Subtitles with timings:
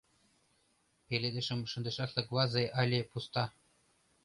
[1.07, 3.43] Пеледышым шындышашлык вазе але пуста.